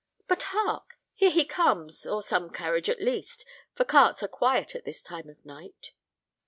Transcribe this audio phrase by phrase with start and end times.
[0.27, 0.97] But hark!
[1.13, 5.29] here he comes, or some carriage, at least, for carts are quiet at this time
[5.29, 5.91] of night."